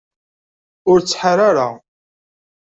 Ur 0.91 0.97
ttḥar 0.99 1.39
ara 1.49 1.67